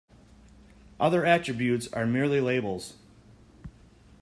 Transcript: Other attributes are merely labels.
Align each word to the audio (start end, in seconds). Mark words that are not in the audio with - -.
Other 0.99 1.27
attributes 1.27 1.87
are 1.93 2.07
merely 2.07 2.41
labels. 2.41 2.95